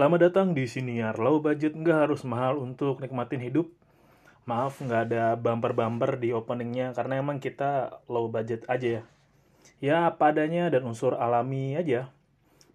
Selamat 0.00 0.32
datang 0.32 0.56
di 0.56 0.64
Siniar 0.64 1.20
Low 1.20 1.44
budget 1.44 1.76
nggak 1.76 2.08
harus 2.08 2.24
mahal 2.24 2.56
untuk 2.56 3.04
nikmatin 3.04 3.36
hidup. 3.36 3.68
Maaf 4.48 4.80
nggak 4.80 5.12
ada 5.12 5.36
bumper-bumper 5.36 6.16
di 6.16 6.32
openingnya 6.32 6.96
karena 6.96 7.20
emang 7.20 7.36
kita 7.36 8.00
low 8.08 8.32
budget 8.32 8.64
aja 8.64 8.88
ya. 8.96 9.02
Ya 9.76 9.96
apa 10.08 10.32
adanya 10.32 10.72
dan 10.72 10.88
unsur 10.88 11.20
alami 11.20 11.76
aja. 11.76 12.08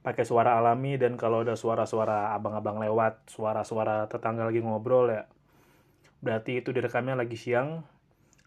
Pakai 0.05 0.21
suara 0.21 0.61
alami 0.61 1.01
dan 1.01 1.17
kalau 1.17 1.41
ada 1.41 1.57
suara-suara 1.57 2.29
abang-abang 2.37 2.77
lewat, 2.77 3.25
suara-suara 3.25 4.05
tetangga 4.05 4.45
lagi 4.45 4.61
ngobrol 4.61 5.09
ya. 5.09 5.25
Berarti 6.21 6.61
itu 6.61 6.77
direkamnya 6.77 7.17
lagi 7.17 7.41
siang. 7.41 7.89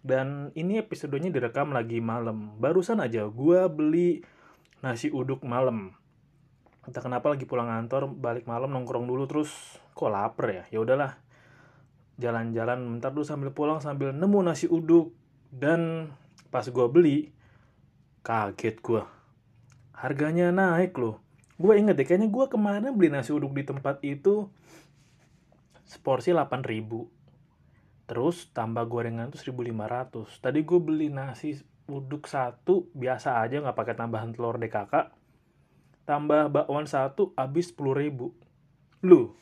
Dan 0.06 0.54
ini 0.54 0.78
episodenya 0.78 1.34
direkam 1.34 1.74
lagi 1.74 1.98
malam. 1.98 2.54
Barusan 2.62 3.02
aja 3.02 3.26
gua 3.26 3.66
beli 3.66 4.22
nasi 4.86 5.10
uduk 5.10 5.42
malam 5.42 5.97
entah 6.86 7.02
kenapa 7.02 7.32
lagi 7.32 7.48
pulang 7.48 7.66
kantor 7.66 8.12
balik 8.12 8.46
malam 8.46 8.70
nongkrong 8.70 9.08
dulu 9.08 9.24
terus 9.26 9.50
kok 9.96 10.12
lapar 10.12 10.52
ya? 10.52 10.64
Ya 10.70 10.78
udahlah 10.84 11.18
jalan-jalan 12.18 12.78
bentar 12.98 13.10
dulu 13.14 13.26
sambil 13.26 13.50
pulang 13.50 13.82
sambil 13.82 14.14
nemu 14.14 14.38
nasi 14.44 14.70
uduk. 14.70 15.14
Dan 15.48 16.12
pas 16.52 16.68
gue 16.68 16.86
beli 16.92 17.32
kaget 18.20 18.84
gue 18.84 19.02
harganya 19.96 20.52
naik 20.52 20.94
loh. 21.00 21.18
Gue 21.58 21.80
inget 21.80 21.96
deh 21.96 22.06
kayaknya 22.06 22.28
gue 22.28 22.44
kemarin 22.46 22.92
beli 22.94 23.10
nasi 23.10 23.32
uduk 23.32 23.56
di 23.56 23.64
tempat 23.64 23.98
itu 24.04 24.46
seporsi 25.88 26.36
8000 26.36 27.18
terus 28.08 28.52
tambah 28.52 28.84
gorengan 28.84 29.32
tuh 29.32 29.40
1500 29.40 30.44
tadi 30.44 30.60
gue 30.64 30.80
beli 30.80 31.08
nasi 31.08 31.56
uduk 31.88 32.28
satu 32.28 32.88
biasa 32.92 33.40
aja 33.40 33.64
nggak 33.64 33.76
pakai 33.76 33.96
tambahan 33.96 34.36
telur 34.36 34.60
DKK 34.60 35.12
tambah 36.08 36.48
bakwan 36.48 36.88
satu 36.88 37.36
habis 37.36 37.68
10 37.76 37.92
ribu. 37.92 38.32
Lu, 39.04 39.36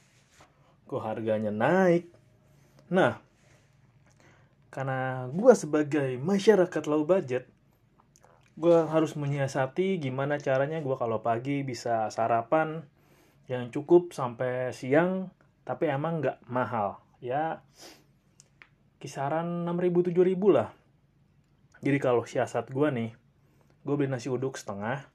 kok 0.90 0.98
harganya 0.98 1.54
naik? 1.54 2.10
Nah, 2.90 3.22
karena 4.74 5.30
gue 5.30 5.54
sebagai 5.54 6.18
masyarakat 6.18 6.82
low 6.90 7.06
budget, 7.06 7.46
gue 8.58 8.78
harus 8.90 9.14
menyiasati 9.14 10.02
gimana 10.02 10.42
caranya 10.42 10.82
gue 10.82 10.96
kalau 10.98 11.22
pagi 11.22 11.62
bisa 11.62 12.10
sarapan 12.10 12.82
yang 13.46 13.70
cukup 13.70 14.10
sampai 14.10 14.74
siang, 14.74 15.30
tapi 15.62 15.86
emang 15.86 16.18
nggak 16.18 16.42
mahal. 16.50 16.98
Ya, 17.22 17.62
kisaran 18.98 19.62
6.000 19.62 20.10
7.000 20.10 20.34
lah. 20.50 20.74
Jadi 21.78 21.98
kalau 22.02 22.26
siasat 22.26 22.74
gue 22.74 22.88
nih, 22.90 23.10
gue 23.86 23.94
beli 23.94 24.10
nasi 24.10 24.26
uduk 24.26 24.58
setengah, 24.58 25.06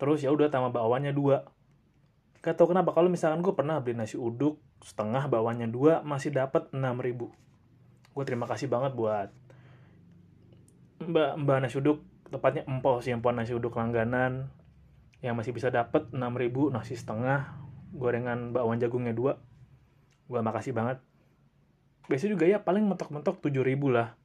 terus 0.00 0.24
ya 0.24 0.32
udah 0.32 0.48
tambah 0.48 0.72
bawahnya 0.72 1.12
dua. 1.12 1.44
Gak 2.40 2.56
tau 2.56 2.72
kenapa 2.72 2.96
kalau 2.96 3.12
misalkan 3.12 3.44
gue 3.44 3.52
pernah 3.52 3.84
beli 3.84 4.00
nasi 4.00 4.16
uduk 4.16 4.56
setengah 4.80 5.28
bawahnya 5.28 5.68
dua 5.68 6.00
masih 6.00 6.32
dapat 6.32 6.72
enam 6.72 6.96
ribu. 6.96 7.28
Gue 8.16 8.24
terima 8.24 8.48
kasih 8.48 8.66
banget 8.72 8.96
buat 8.96 9.28
mbak 11.00 11.32
mbak 11.44 11.58
nasi 11.64 11.80
uduk 11.80 12.04
tepatnya 12.28 12.64
empol 12.68 13.00
sih 13.00 13.16
nasi 13.16 13.56
uduk 13.56 13.72
langganan 13.72 14.52
yang 15.24 15.32
masih 15.36 15.52
bisa 15.52 15.72
dapat 15.72 16.12
enam 16.12 16.36
ribu 16.36 16.68
nasi 16.68 16.96
setengah 16.96 17.60
gorengan 17.92 18.56
bakwan 18.56 18.80
jagungnya 18.80 19.12
dua. 19.12 19.36
Gue 20.24 20.40
makasih 20.40 20.72
banget. 20.72 21.02
Biasanya 22.08 22.40
juga 22.40 22.46
ya 22.48 22.58
paling 22.64 22.88
mentok-mentok 22.88 23.44
tujuh 23.44 23.60
ribu 23.60 23.92
lah. 23.92 24.16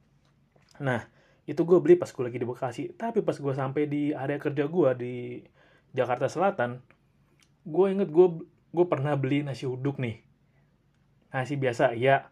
Nah 0.80 1.04
itu 1.46 1.62
gue 1.62 1.78
beli 1.78 1.94
pas 2.00 2.08
gue 2.08 2.24
lagi 2.24 2.38
di 2.40 2.46
Bekasi. 2.48 2.82
Tapi 2.96 3.20
pas 3.20 3.36
gue 3.36 3.52
sampai 3.52 3.84
di 3.86 4.16
area 4.16 4.40
kerja 4.40 4.64
gue 4.66 4.90
di 4.96 5.14
Jakarta 5.96 6.28
Selatan 6.28 6.84
gue 7.66 7.86
inget 7.88 8.12
gue 8.12 8.46
gue 8.46 8.86
pernah 8.86 9.16
beli 9.16 9.40
nasi 9.42 9.64
uduk 9.64 9.96
nih. 9.96 10.20
Nasi 11.32 11.56
biasa 11.56 11.96
ya 11.96 12.28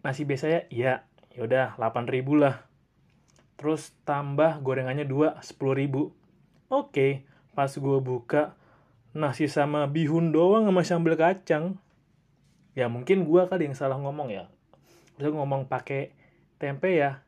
nasi 0.00 0.22
biasa 0.22 0.46
ya 0.46 0.60
ya 0.70 0.92
yaudah 1.34 1.74
8 1.76 2.06
ribu 2.06 2.38
lah. 2.38 2.64
Terus 3.58 3.90
tambah 4.06 4.62
gorengannya 4.62 5.04
dua 5.04 5.42
10 5.42 5.58
ribu. 5.74 6.14
Oke 6.70 7.26
pas 7.58 7.74
gue 7.74 7.98
buka 7.98 8.54
nasi 9.10 9.50
sama 9.50 9.90
bihun 9.90 10.30
doang 10.30 10.70
sama 10.70 10.86
sambal 10.86 11.18
kacang. 11.18 11.76
Ya 12.78 12.86
mungkin 12.86 13.26
gue 13.26 13.42
kali 13.50 13.66
yang 13.66 13.74
salah 13.74 13.98
ngomong 13.98 14.30
ya. 14.30 14.46
Bisa 15.18 15.34
ngomong 15.34 15.66
pakai 15.66 16.14
tempe 16.62 16.94
ya. 16.94 17.26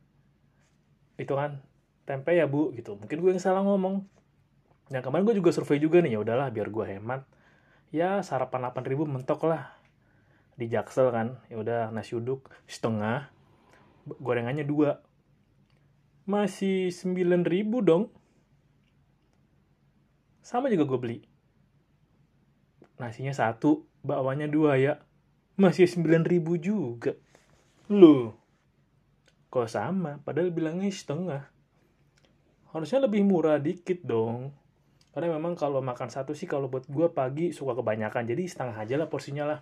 Itu 1.18 1.34
kan 1.34 1.58
tempe 2.06 2.38
ya 2.38 2.46
bu 2.46 2.70
gitu. 2.78 2.94
Mungkin 2.94 3.18
gue 3.18 3.30
yang 3.34 3.42
salah 3.42 3.66
ngomong 3.66 4.06
yang 4.90 5.06
kemarin 5.06 5.22
gue 5.22 5.38
juga 5.38 5.54
survei 5.54 5.78
juga 5.78 6.02
nih 6.02 6.18
ya 6.18 6.20
udahlah 6.20 6.50
biar 6.50 6.66
gue 6.66 6.84
hemat. 6.98 7.22
Ya 7.94 8.18
sarapan 8.26 8.74
8000 8.74 9.06
mentok 9.06 9.46
lah. 9.46 9.78
Di 10.58 10.66
Jaksel 10.66 11.14
kan 11.14 11.38
ya 11.46 11.62
udah 11.62 11.94
nasi 11.94 12.18
uduk 12.18 12.50
setengah 12.66 13.30
gorengannya 14.18 14.66
dua. 14.66 14.98
Masih 16.26 16.90
9000 16.90 17.86
dong. 17.86 18.10
Sama 20.42 20.66
juga 20.66 20.90
gue 20.90 20.98
beli. 20.98 21.18
Nasinya 22.98 23.30
satu 23.30 23.86
bakwanya 24.02 24.50
dua 24.50 24.74
ya. 24.74 24.98
Masih 25.54 25.86
9000 25.86 26.58
juga. 26.58 27.14
Loh 27.86 28.34
kok 29.50 29.66
sama? 29.66 30.22
Padahal 30.22 30.54
bilangnya 30.54 30.86
setengah. 30.94 31.42
Harusnya 32.70 33.02
lebih 33.02 33.26
murah 33.26 33.58
dikit 33.58 34.06
dong 34.06 34.54
karena 35.20 35.36
memang 35.36 35.52
kalau 35.52 35.84
makan 35.84 36.08
satu 36.08 36.32
sih 36.32 36.48
kalau 36.48 36.72
buat 36.72 36.88
gue 36.88 37.12
pagi 37.12 37.52
suka 37.52 37.76
kebanyakan. 37.76 38.24
Jadi 38.24 38.48
setengah 38.48 38.72
aja 38.72 38.96
lah 38.96 39.12
porsinya 39.12 39.44
lah. 39.44 39.60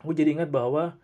Gue 0.00 0.16
jadi 0.16 0.32
ingat 0.32 0.48
bahwa 0.48 0.96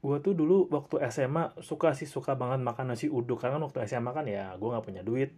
gue 0.00 0.16
tuh 0.24 0.32
dulu 0.32 0.72
waktu 0.72 1.04
SMA 1.12 1.52
suka 1.60 1.92
sih 1.92 2.08
suka 2.08 2.40
banget 2.40 2.64
makan 2.64 2.96
nasi 2.96 3.12
uduk. 3.12 3.44
Karena 3.44 3.60
waktu 3.60 3.84
SMA 3.84 4.16
kan 4.16 4.24
ya 4.24 4.56
gue 4.56 4.64
nggak 4.64 4.80
punya 4.80 5.04
duit. 5.04 5.36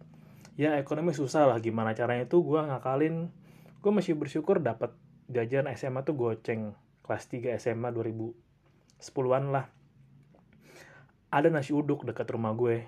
Ya 0.55 0.79
ekonomi 0.79 1.11
susah 1.11 1.51
lah 1.51 1.59
gimana 1.59 1.91
caranya 1.91 2.23
tuh 2.31 2.47
gue 2.47 2.63
ngakalin. 2.63 3.27
Gue 3.83 3.91
masih 3.91 4.15
bersyukur 4.15 4.63
dapat 4.63 4.95
jajan 5.27 5.67
SMA 5.75 6.07
tuh 6.07 6.15
goceng. 6.15 6.79
Kelas 7.03 7.27
3 7.27 7.59
SMA 7.59 7.91
2010-an 7.91 9.51
lah. 9.51 9.67
Ada 11.27 11.51
nasi 11.51 11.75
uduk 11.75 12.07
dekat 12.07 12.31
rumah 12.31 12.55
gue 12.55 12.87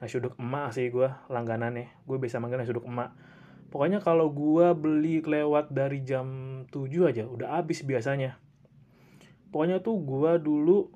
nasi 0.00 0.16
uduk 0.16 0.34
emak 0.40 0.72
sih 0.72 0.88
gue 0.88 1.08
langganannya. 1.28 1.92
Gue 2.08 2.16
bisa 2.16 2.40
manggil 2.40 2.56
nasi 2.56 2.72
uduk 2.72 2.88
emak. 2.88 3.12
Pokoknya 3.70 4.02
kalau 4.02 4.32
gue 4.32 4.66
beli 4.74 5.22
lewat 5.22 5.70
dari 5.70 6.02
jam 6.02 6.26
7 6.72 7.06
aja 7.06 7.28
udah 7.28 7.60
habis 7.60 7.84
biasanya. 7.84 8.40
Pokoknya 9.52 9.84
tuh 9.84 10.00
gue 10.00 10.32
dulu 10.40 10.90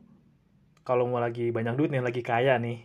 kalau 0.83 1.07
mau 1.07 1.21
lagi 1.21 1.53
banyak 1.53 1.77
duit 1.77 1.93
nih 1.93 2.03
lagi 2.03 2.25
kaya 2.25 2.57
nih 2.59 2.83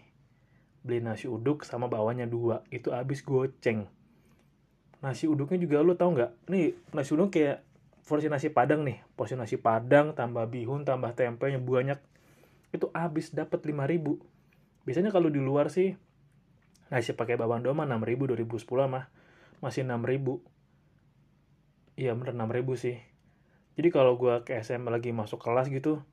beli 0.79 1.03
nasi 1.03 1.28
uduk 1.28 1.68
sama 1.68 1.91
bawahnya 1.91 2.28
dua 2.28 2.63
itu 2.69 2.91
habis 2.91 3.24
goceng. 3.24 3.88
Nasi 5.00 5.28
uduknya 5.31 5.59
juga 5.63 5.79
lo 5.79 5.96
tau 5.96 6.12
nggak? 6.12 6.52
Nih 6.52 6.75
nasi 6.91 7.16
uduk 7.16 7.31
kayak 7.31 7.63
porsi 8.03 8.28
nasi 8.28 8.52
padang 8.52 8.84
nih. 8.84 9.00
Porsi 9.16 9.40
nasi 9.40 9.56
padang 9.56 10.12
tambah 10.12 10.44
bihun 10.52 10.84
tambah 10.84 11.16
tempenya 11.16 11.59
banyak. 11.63 12.00
Itu 12.75 12.91
habis 12.91 13.31
dapat 13.31 13.63
5000 13.63 14.19
biasanya 14.90 15.13
kalau 15.13 15.29
di 15.29 15.38
luar 15.38 15.69
sih 15.69 15.94
nasi 16.89 17.13
pakai 17.13 17.38
bawang 17.38 17.61
doma 17.66 17.85
6000 17.85 18.38
2010 18.38 18.66
mah. 18.89 19.05
Masih 19.61 19.85
6000 19.85 20.41
iya 22.00 22.16
bener 22.16 22.33
6000 22.35 22.75
sih. 22.75 22.97
Jadi 23.79 23.88
kalau 23.94 24.19
gue 24.19 24.44
ke 24.44 24.59
SMA 24.59 24.91
lagi 24.91 25.13
masuk 25.16 25.39
kelas 25.39 25.72
gitu 25.72 26.03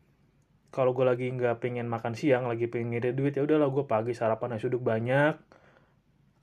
kalau 0.77 0.93
gue 0.93 1.09
lagi 1.09 1.33
nggak 1.33 1.63
pengen 1.65 1.89
makan 1.89 2.13
siang 2.13 2.45
lagi 2.45 2.69
pengen 2.69 2.93
ngide 2.93 3.17
duit 3.17 3.33
ya 3.33 3.41
udahlah 3.49 3.73
gue 3.73 3.89
pagi 3.89 4.13
sarapan 4.13 4.57
nasi 4.57 4.69
uduk 4.69 4.85
banyak. 4.85 5.35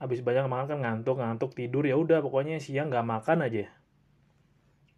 Habis 0.01 0.25
banyak 0.25 0.49
makan 0.49 0.65
kan 0.67 0.79
ngantuk 0.81 1.21
ngantuk 1.21 1.51
tidur 1.53 1.85
ya 1.85 1.95
udah 1.95 2.19
pokoknya 2.25 2.57
siang 2.57 2.89
nggak 2.89 3.05
makan 3.05 3.45
aja. 3.45 3.69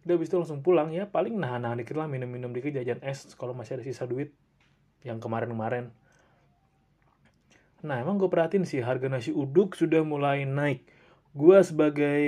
Udah 0.08 0.14
habis 0.16 0.32
itu 0.32 0.40
langsung 0.40 0.64
pulang 0.64 0.88
ya 0.94 1.04
paling 1.10 1.36
nahan-nahan 1.36 1.82
dikit 1.82 2.00
lah 2.00 2.08
minum-minum 2.08 2.54
dikit 2.54 2.72
jajan 2.72 3.02
es 3.04 3.28
kalau 3.36 3.52
masih 3.52 3.76
ada 3.76 3.84
sisa 3.84 4.08
duit. 4.08 4.32
Yang 5.04 5.20
kemarin-kemarin 5.22 5.92
Nah 7.84 8.00
emang 8.00 8.16
gue 8.16 8.30
perhatiin 8.30 8.64
sih 8.64 8.80
harga 8.80 9.10
nasi 9.12 9.34
uduk 9.34 9.76
sudah 9.76 10.00
mulai 10.00 10.48
naik. 10.48 10.86
Gue 11.36 11.60
sebagai 11.60 12.22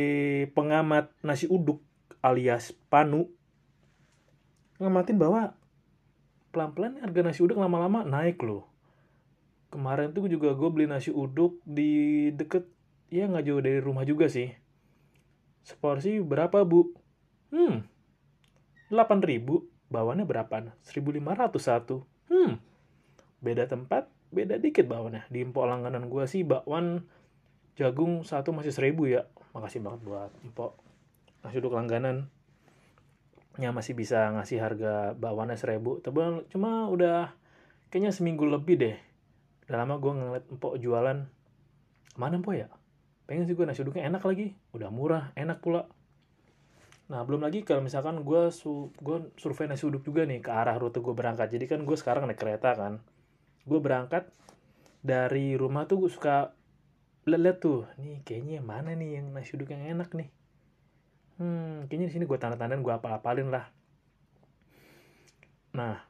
pengamat 0.53 1.09
nasi 1.25 1.49
uduk 1.49 1.81
alias 2.21 2.75
panu 2.93 3.33
ngamatin 4.79 5.17
bahwa 5.17 5.57
pelan-pelan 6.53 7.01
harga 7.01 7.21
nasi 7.25 7.41
uduk 7.41 7.57
lama-lama 7.57 8.05
naik 8.05 8.43
loh. 8.45 8.69
Kemarin 9.73 10.13
tuh 10.13 10.29
juga 10.29 10.53
gue 10.53 10.69
beli 10.69 10.87
nasi 10.89 11.09
uduk 11.13 11.61
di 11.65 12.29
deket 12.33 12.69
ya 13.09 13.29
nggak 13.29 13.45
jauh 13.49 13.63
dari 13.65 13.81
rumah 13.81 14.05
juga 14.05 14.29
sih. 14.29 14.53
Seporsi 15.65 16.21
berapa 16.25 16.65
bu? 16.65 16.93
Hmm, 17.53 17.85
8 18.89 19.21
ribu. 19.25 19.69
Berapa? 19.89 20.77
1500 20.85 21.57
satu. 21.57 22.05
Hmm, 22.29 22.61
beda 23.41 23.65
tempat 23.65 24.09
beda 24.29 24.61
dikit 24.61 24.85
bakwannya 24.85 25.25
di 25.33 25.41
empok 25.41 25.65
langganan 25.65 26.13
gue 26.13 26.25
sih 26.29 26.45
bakwan 26.45 27.09
jagung 27.79 28.27
satu 28.27 28.51
masih 28.51 28.75
seribu 28.75 29.07
ya. 29.07 29.25
Makasih 29.55 29.81
banget 29.81 30.01
buat 30.05 30.31
empok 30.43 30.77
nasi 31.47 31.63
uduk 31.63 31.79
langganan 31.79 32.27
yang 33.59 33.75
masih 33.75 33.95
bisa 33.95 34.29
ngasih 34.35 34.59
harga 34.59 35.15
bawaannya 35.15 35.57
seribu. 35.57 36.03
Tapi 36.03 36.47
cuma 36.51 36.91
udah 36.91 37.33
kayaknya 37.89 38.11
seminggu 38.11 38.45
lebih 38.45 38.77
deh. 38.77 38.97
Udah 39.71 39.79
lama 39.87 39.97
gue 40.03 40.13
ngeliat 40.13 40.45
empok 40.51 40.75
jualan. 40.83 41.19
Mana 42.19 42.35
empok 42.35 42.55
ya? 42.59 42.69
Pengen 43.31 43.47
sih 43.47 43.55
gue 43.55 43.65
nasi 43.65 43.87
uduknya 43.87 44.11
enak 44.11 44.23
lagi. 44.27 44.59
Udah 44.75 44.91
murah 44.91 45.31
enak 45.39 45.63
pula. 45.63 45.87
Nah 47.09 47.25
belum 47.25 47.41
lagi 47.41 47.65
kalau 47.65 47.81
misalkan 47.81 48.21
gue 48.27 48.53
su 48.53 48.93
gue 49.01 49.33
survei 49.41 49.71
nasi 49.71 49.89
uduk 49.89 50.05
juga 50.05 50.29
nih 50.29 50.45
ke 50.45 50.51
arah 50.53 50.77
rute 50.77 50.99
gue 50.99 51.15
berangkat. 51.15 51.49
Jadi 51.49 51.65
kan 51.65 51.81
gue 51.87 51.97
sekarang 51.97 52.29
naik 52.29 52.37
kereta 52.37 52.75
kan 52.75 53.01
gue 53.69 53.81
berangkat 53.85 54.33
dari 55.05 55.55
rumah 55.55 55.85
tuh 55.85 56.09
gue 56.09 56.11
suka 56.11 56.57
lihat 57.29 57.61
tuh 57.61 57.85
nih 58.01 58.25
kayaknya 58.25 58.65
mana 58.65 58.97
nih 58.97 59.21
yang 59.21 59.37
nasi 59.37 59.53
uduk 59.53 59.69
yang 59.69 59.85
enak 59.85 60.17
nih? 60.17 60.33
Hmm 61.37 61.85
kayaknya 61.87 62.09
di 62.09 62.15
sini 62.17 62.25
gue 62.25 62.39
tanda-tandain 62.41 62.81
gue 62.81 62.95
apal-apalin 62.95 63.53
lah. 63.53 63.69
Nah 65.77 66.01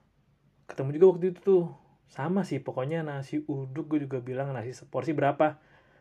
ketemu 0.71 0.95
juga 0.95 1.07
waktu 1.11 1.25
itu 1.35 1.41
tuh 1.43 1.65
sama 2.07 2.47
sih 2.47 2.63
pokoknya 2.63 3.03
nasi 3.03 3.43
uduk 3.45 3.91
gue 3.91 4.07
juga 4.07 4.23
bilang 4.23 4.55
nasi 4.55 4.71
seporsi 4.71 5.11
berapa? 5.11 5.59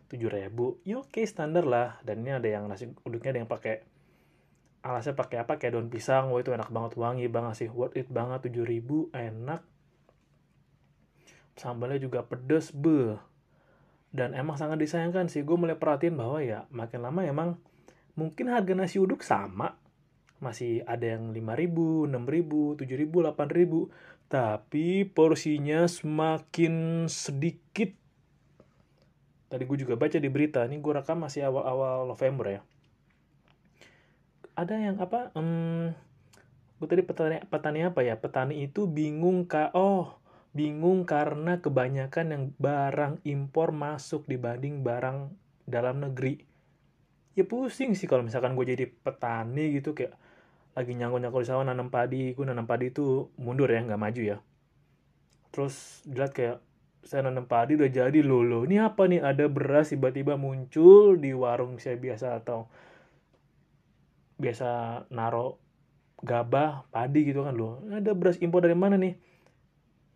Tujuh 0.07 0.29
ribu. 0.29 0.79
Ya 0.85 1.01
oke 1.01 1.25
standar 1.25 1.65
lah. 1.65 1.97
Dan 2.05 2.23
ini 2.23 2.37
ada 2.37 2.47
yang 2.47 2.69
nasi 2.69 2.87
uduknya 3.03 3.33
ada 3.35 3.39
yang 3.41 3.49
pakai 3.49 3.83
alasnya 4.85 5.17
pakai 5.17 5.43
apa? 5.43 5.59
Kayak 5.59 5.81
daun 5.81 5.89
pisang. 5.91 6.29
Wah 6.31 6.39
itu 6.39 6.53
enak 6.53 6.71
banget 6.71 6.93
wangi 6.95 7.27
banget 7.27 7.65
sih. 7.65 7.69
Worth 7.73 7.97
it 7.99 8.07
banget 8.07 8.45
tujuh 8.47 8.63
ribu 8.63 9.11
enak 9.11 9.65
sambalnya 11.57 11.99
juga 11.99 12.23
pedes 12.23 12.71
be. 12.71 13.17
Dan 14.13 14.31
emang 14.37 14.55
sangat 14.55 14.79
disayangkan 14.79 15.27
sih 15.27 15.43
gue 15.43 15.57
mulai 15.59 15.75
perhatiin 15.75 16.15
bahwa 16.15 16.39
ya 16.39 16.63
makin 16.71 17.03
lama 17.03 17.21
emang 17.27 17.59
mungkin 18.15 18.49
harga 18.53 18.73
nasi 18.77 19.01
uduk 19.01 19.25
sama. 19.25 19.75
Masih 20.37 20.85
ada 20.85 21.17
yang 21.17 21.33
5000, 21.33 22.13
6000, 22.13 22.77
7000, 22.77 23.33
8000 23.33 24.27
tapi 24.27 25.07
porsinya 25.07 25.87
semakin 25.87 27.07
sedikit. 27.07 27.95
Tadi 29.47 29.63
gue 29.63 29.77
juga 29.79 29.95
baca 29.95 30.19
di 30.19 30.27
berita 30.27 30.67
ini 30.67 30.83
gue 30.83 30.93
rekam 30.93 31.23
masih 31.23 31.47
awal-awal 31.47 32.07
November 32.07 32.59
ya. 32.59 32.61
Ada 34.57 34.75
yang 34.75 34.97
apa 34.99 35.31
hmm, 35.33 35.93
gue 36.79 36.87
tadi 36.89 37.03
petani 37.07 37.37
petani 37.47 37.79
apa 37.87 38.03
ya? 38.03 38.19
Petani 38.19 38.67
itu 38.67 38.85
bingung 38.85 39.47
kak 39.47 39.71
oh 39.73 40.26
bingung 40.57 41.05
karena 41.05 41.61
kebanyakan 41.61 42.25
yang 42.33 42.43
barang 42.57 43.21
impor 43.29 43.69
masuk 43.69 44.25
dibanding 44.25 44.81
barang 44.81 45.29
dalam 45.69 46.01
negeri. 46.01 46.41
Ya 47.37 47.45
pusing 47.45 47.93
sih 47.93 48.09
kalau 48.09 48.25
misalkan 48.25 48.57
gue 48.57 48.65
jadi 48.73 48.89
petani 48.89 49.77
gitu 49.77 49.93
kayak 49.93 50.17
lagi 50.73 50.97
nyangkut-nyangkut 50.97 51.45
di 51.45 51.49
sawah 51.49 51.65
nanam 51.65 51.93
padi 51.93 52.33
gue 52.33 52.45
nanam 52.45 52.65
padi 52.65 52.89
itu 52.89 53.29
mundur 53.37 53.69
ya 53.69 53.85
nggak 53.85 54.01
maju 54.01 54.21
ya. 54.25 54.37
Terus 55.53 56.01
dilihat 56.09 56.33
kayak 56.33 56.57
saya 57.05 57.29
nanam 57.29 57.45
padi 57.45 57.77
udah 57.77 57.93
jadi 57.93 58.19
loh 58.25 58.65
ini 58.65 58.81
apa 58.81 59.05
nih? 59.05 59.21
Ada 59.21 59.45
beras 59.45 59.93
tiba-tiba 59.93 60.33
muncul 60.33 61.21
di 61.21 61.29
warung 61.37 61.77
saya 61.77 62.01
biasa 62.01 62.41
atau 62.41 62.65
biasa 64.41 64.69
naro 65.13 65.61
gabah 66.25 66.89
padi 66.89 67.29
gitu 67.29 67.45
kan 67.45 67.53
loh. 67.53 67.85
Ada 67.93 68.17
beras 68.17 68.41
impor 68.41 68.65
dari 68.65 68.73
mana 68.73 68.97
nih 68.97 69.36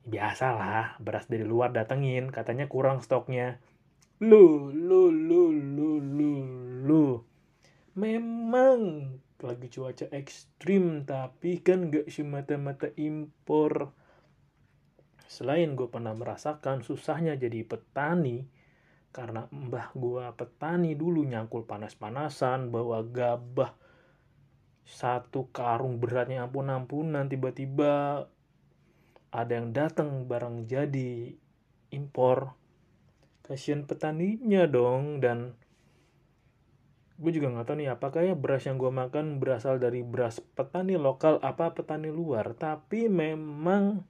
biasalah 0.05 0.97
beras 0.97 1.29
dari 1.29 1.45
luar 1.45 1.69
datengin 1.73 2.33
katanya 2.33 2.65
kurang 2.65 3.05
stoknya. 3.05 3.61
Lu 4.21 4.69
lu 4.69 5.09
lu 5.09 5.49
lu 5.53 5.91
lu 5.97 6.33
lu. 6.85 7.05
Memang 7.97 8.79
lagi 9.41 9.67
cuaca 9.73 10.05
ekstrim 10.13 11.03
tapi 11.03 11.59
kan 11.65 11.89
gak 11.89 12.07
semata-mata 12.07 12.93
impor. 12.95 13.91
Selain 15.25 15.73
gue 15.73 15.89
pernah 15.89 16.13
merasakan 16.13 16.85
susahnya 16.85 17.33
jadi 17.39 17.65
petani 17.65 18.45
karena 19.11 19.47
mbah 19.51 19.91
gue 19.91 20.23
petani 20.39 20.95
dulu 20.95 21.27
nyangkul 21.27 21.67
panas-panasan 21.67 22.71
bawa 22.71 23.03
gabah. 23.03 23.75
Satu 24.87 25.51
karung 25.51 25.99
beratnya 25.99 26.47
ampun-ampunan 26.47 27.27
tiba-tiba 27.31 28.27
ada 29.31 29.51
yang 29.55 29.71
datang 29.71 30.27
barang 30.27 30.67
jadi 30.67 31.35
impor 31.91 32.55
kasihan 33.47 33.83
petaninya 33.87 34.67
dong 34.67 35.23
dan 35.23 35.55
gue 37.21 37.31
juga 37.37 37.53
nggak 37.53 37.67
tahu 37.69 37.77
nih 37.77 37.89
apakah 37.93 38.21
ya 38.25 38.33
beras 38.33 38.65
yang 38.65 38.81
gue 38.81 38.89
makan 38.89 39.37
berasal 39.37 39.77
dari 39.77 40.01
beras 40.01 40.41
petani 40.41 40.97
lokal 40.97 41.37
apa 41.45 41.69
petani 41.71 42.09
luar? 42.09 42.57
Tapi 42.57 43.07
memang 43.07 44.01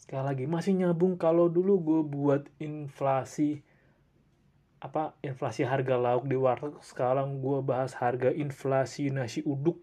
sekali 0.00 0.24
lagi 0.24 0.44
masih 0.48 0.80
nyambung 0.80 1.20
kalau 1.20 1.52
dulu 1.52 1.78
gue 1.78 2.00
buat 2.08 2.42
inflasi 2.56 3.60
apa 4.82 5.14
inflasi 5.22 5.62
harga 5.62 5.94
lauk 5.94 6.26
di 6.26 6.34
warteg 6.34 6.74
sekarang 6.82 7.38
gue 7.38 7.62
bahas 7.62 7.94
harga 7.94 8.34
inflasi 8.34 9.14
nasi 9.14 9.38
uduk 9.46 9.78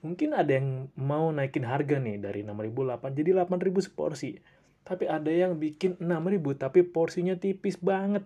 mungkin 0.00 0.32
ada 0.32 0.56
yang 0.56 0.88
mau 0.96 1.28
naikin 1.28 1.68
harga 1.68 2.00
nih 2.00 2.16
dari 2.20 2.40
6.008 2.40 3.16
jadi 3.16 3.30
8.000 3.36 3.86
seporsi. 3.86 4.30
Tapi 4.80 5.04
ada 5.04 5.28
yang 5.28 5.60
bikin 5.60 6.00
6000 6.00 6.56
tapi 6.56 6.80
porsinya 6.88 7.36
tipis 7.36 7.76
banget. 7.76 8.24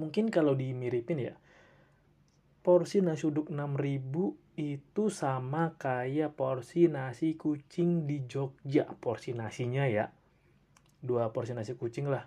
Mungkin 0.00 0.32
kalau 0.32 0.56
dimiripin 0.56 1.20
ya 1.20 1.34
porsi 2.64 3.04
nasi 3.04 3.28
uduk 3.28 3.52
6000 3.52 4.58
itu 4.58 5.04
sama 5.12 5.76
kayak 5.78 6.34
porsi 6.34 6.88
nasi 6.88 7.36
kucing 7.36 8.08
di 8.08 8.24
Jogja. 8.24 8.88
Porsi 8.98 9.36
nasinya 9.36 9.84
ya 9.84 10.08
dua 10.98 11.30
porsi 11.30 11.54
nasi 11.54 11.76
kucing 11.76 12.08
lah 12.08 12.24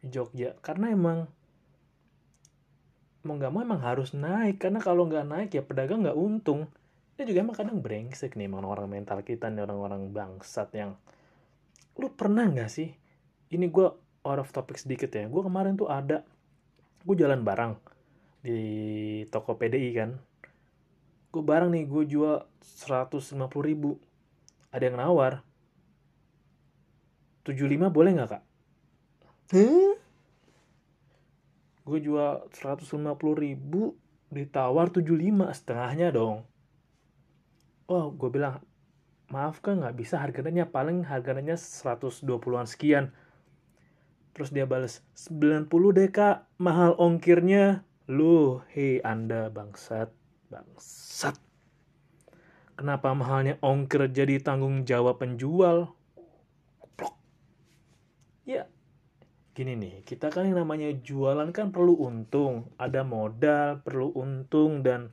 Jogja. 0.00 0.56
Karena 0.64 0.88
emang 0.88 1.28
mau 3.20 3.36
nggak 3.36 3.52
mau 3.52 3.60
emang 3.60 3.84
harus 3.84 4.16
naik. 4.16 4.56
Karena 4.56 4.80
kalau 4.80 5.04
nggak 5.04 5.28
naik 5.28 5.50
ya 5.52 5.60
pedagang 5.60 6.00
nggak 6.08 6.16
untung 6.16 6.72
dia 7.20 7.28
juga 7.28 7.44
emang 7.44 7.52
kadang 7.52 7.84
brengsek 7.84 8.32
nih 8.32 8.48
emang 8.48 8.64
orang 8.64 8.88
mental 8.88 9.20
kita 9.20 9.52
nih 9.52 9.68
orang-orang 9.68 10.08
bangsat 10.08 10.72
yang 10.72 10.96
lu 12.00 12.08
pernah 12.16 12.48
nggak 12.48 12.72
sih 12.72 12.88
ini 13.52 13.68
gue 13.68 13.92
out 14.24 14.40
of 14.40 14.48
topic 14.48 14.80
sedikit 14.80 15.12
ya 15.12 15.28
gue 15.28 15.42
kemarin 15.44 15.76
tuh 15.76 15.92
ada 15.92 16.24
gue 17.04 17.16
jalan 17.20 17.44
barang 17.44 17.76
di 18.40 18.60
toko 19.28 19.52
PDI 19.60 19.90
kan 19.92 20.16
gue 21.28 21.42
barang 21.44 21.68
nih 21.68 21.84
gue 21.84 22.04
jual 22.08 22.40
150 22.88 23.36
ribu 23.68 24.00
ada 24.72 24.88
yang 24.88 24.96
nawar 24.96 25.44
75 27.44 27.90
boleh 27.90 28.10
nggak 28.14 28.30
kak? 28.30 28.42
Huh? 29.56 29.96
Gue 31.82 31.98
jual 31.98 32.46
150 32.52 32.94
ribu 33.34 33.96
ditawar 34.30 34.92
75 34.94 35.50
setengahnya 35.50 36.14
dong. 36.14 36.46
Oh 37.90 38.14
gue 38.14 38.30
bilang 38.30 38.62
maaf 39.34 39.58
kan 39.58 39.82
nggak 39.82 39.98
bisa 39.98 40.22
harganya 40.22 40.62
paling 40.62 41.02
harganya 41.02 41.58
120-an 41.58 42.70
sekian. 42.70 43.10
Terus 44.30 44.54
dia 44.54 44.62
balas 44.62 45.02
90 45.18 45.66
deh 45.98 46.06
kak 46.14 46.46
mahal 46.62 46.94
ongkirnya. 46.94 47.82
Lu 48.06 48.62
hei 48.70 49.02
anda 49.02 49.50
bangsat 49.50 50.14
bangsat. 50.54 51.34
Kenapa 52.78 53.10
mahalnya 53.10 53.58
ongkir 53.58 54.06
jadi 54.06 54.38
tanggung 54.38 54.86
jawab 54.86 55.18
penjual? 55.18 55.90
Plok. 56.94 57.18
ya 58.46 58.70
gini 59.50 59.74
nih 59.74 60.06
kita 60.06 60.30
kan 60.30 60.46
yang 60.46 60.62
namanya 60.62 60.94
jualan 60.94 61.50
kan 61.50 61.74
perlu 61.74 62.06
untung. 62.06 62.70
Ada 62.78 63.02
modal 63.02 63.82
perlu 63.82 64.14
untung 64.14 64.86
dan 64.86 65.10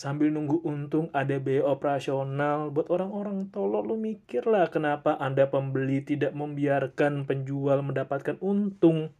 sambil 0.00 0.32
nunggu 0.32 0.64
untung 0.64 1.12
ada 1.12 1.36
biaya 1.36 1.60
operasional 1.68 2.72
buat 2.72 2.88
orang-orang 2.88 3.52
tolol 3.52 3.84
lu 3.84 4.00
mikir 4.00 4.48
lah 4.48 4.72
kenapa 4.72 5.20
anda 5.20 5.44
pembeli 5.44 6.00
tidak 6.00 6.32
membiarkan 6.32 7.28
penjual 7.28 7.84
mendapatkan 7.84 8.40
untung. 8.40 9.12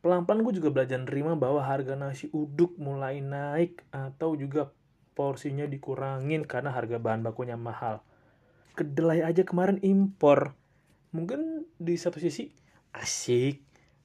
Pelan-pelan 0.00 0.48
gue 0.48 0.56
juga 0.56 0.72
belajar 0.72 0.96
nerima 1.04 1.36
bahwa 1.36 1.60
harga 1.60 1.92
nasi 1.92 2.32
uduk 2.32 2.80
mulai 2.80 3.20
naik 3.20 3.84
atau 3.92 4.32
juga 4.32 4.72
porsinya 5.12 5.68
dikurangin 5.68 6.48
karena 6.48 6.72
harga 6.72 6.96
bahan 6.96 7.20
bakunya 7.20 7.60
mahal. 7.60 8.00
Kedelai 8.72 9.28
aja 9.28 9.44
kemarin 9.44 9.76
impor. 9.84 10.56
Mungkin 11.12 11.68
di 11.76 12.00
satu 12.00 12.16
sisi 12.16 12.48
asik 12.96 13.60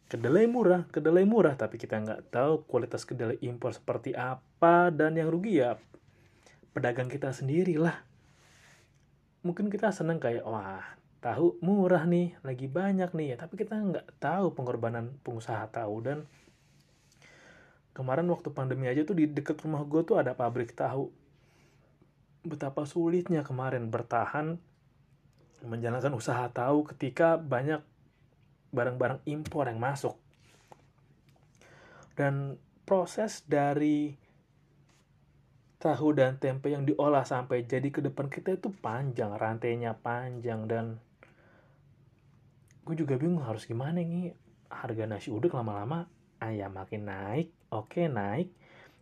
kedelai 0.08 0.48
murah, 0.48 0.88
kedelai 0.88 1.28
murah, 1.28 1.60
tapi 1.60 1.76
kita 1.76 2.00
nggak 2.00 2.32
tahu 2.32 2.64
kualitas 2.64 3.04
kedelai 3.04 3.36
impor 3.44 3.76
seperti 3.76 4.16
apa 4.16 4.88
dan 4.92 5.20
yang 5.20 5.28
rugi 5.28 5.60
ya 5.60 5.76
pedagang 6.72 7.12
kita 7.12 7.34
sendiri 7.34 7.76
lah. 7.76 8.06
Mungkin 9.44 9.68
kita 9.68 9.92
seneng 9.92 10.22
kayak 10.22 10.46
wah 10.48 10.84
tahu 11.20 11.60
murah 11.60 12.06
nih, 12.06 12.38
lagi 12.46 12.70
banyak 12.70 13.12
nih. 13.18 13.34
Ya, 13.34 13.38
tapi 13.42 13.58
kita 13.58 13.76
nggak 13.76 14.22
tahu 14.22 14.54
pengorbanan 14.54 15.18
pengusaha 15.26 15.66
tahu. 15.74 15.96
Dan 16.06 16.30
kemarin 17.98 18.30
waktu 18.30 18.54
pandemi 18.54 18.86
aja 18.86 19.02
tuh 19.02 19.18
di 19.18 19.26
deket 19.26 19.58
rumah 19.66 19.82
gue 19.84 20.06
tuh 20.06 20.22
ada 20.22 20.38
pabrik 20.38 20.78
tahu. 20.78 21.10
Betapa 22.48 22.86
sulitnya 22.86 23.42
kemarin 23.42 23.90
bertahan 23.90 24.62
menjalankan 25.66 26.14
usaha 26.14 26.46
tahu 26.54 26.86
ketika 26.94 27.42
banyak 27.42 27.82
barang-barang 28.74 29.24
impor 29.30 29.70
yang 29.70 29.80
masuk. 29.80 30.16
Dan 32.18 32.58
proses 32.88 33.46
dari 33.46 34.16
tahu 35.78 36.18
dan 36.18 36.42
tempe 36.42 36.74
yang 36.74 36.84
diolah 36.84 37.22
sampai 37.22 37.68
jadi 37.70 37.94
ke 37.94 38.02
depan 38.02 38.34
kita 38.34 38.58
itu 38.58 38.74
panjang 38.74 39.30
rantainya 39.38 39.94
panjang 39.94 40.66
dan 40.66 40.98
gue 42.82 42.96
juga 42.98 43.14
bingung 43.14 43.46
harus 43.46 43.70
gimana 43.70 44.02
nih 44.02 44.34
harga 44.74 45.06
nasi 45.06 45.30
uduk 45.30 45.54
lama-lama 45.54 46.10
ayam 46.42 46.74
makin 46.74 47.06
naik 47.06 47.54
oke 47.72 48.02
naik. 48.08 48.52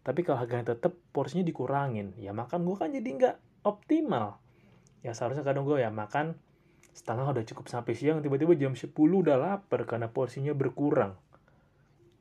Tapi 0.05 0.21
kalau 0.21 0.37
harganya 0.37 0.77
tetap 0.77 0.93
porsinya 1.09 1.41
dikurangin. 1.41 2.13
Ya 2.21 2.29
makan 2.33 2.61
gue 2.65 2.75
kan 2.77 2.89
jadi 2.93 3.09
nggak 3.09 3.35
optimal. 3.65 4.37
Ya 5.01 5.17
seharusnya 5.17 5.41
kadang 5.41 5.65
gue 5.65 5.81
ya 5.81 5.89
makan 5.89 6.37
setengah 6.95 7.35
udah 7.35 7.43
cukup 7.43 7.67
sampai 7.67 7.91
siang 7.91 8.23
tiba-tiba 8.23 8.55
jam 8.55 8.71
10 8.71 8.95
udah 8.95 9.35
lapar 9.35 9.83
karena 9.83 10.07
porsinya 10.07 10.55
berkurang. 10.55 11.19